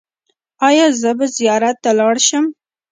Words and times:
ایا 0.67 0.85
زه 1.01 1.11
به 1.17 1.25
زیارت 1.37 1.75
ته 1.83 1.91
لاړ 1.99 2.15
شم؟ 2.27 2.45